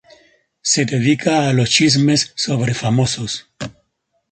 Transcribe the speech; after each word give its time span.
Se 0.63 0.83
dedica 0.83 1.47
a 1.47 1.53
los 1.53 1.69
chismes 1.69 2.33
sobre 2.35 2.73
famosos. 2.73 3.51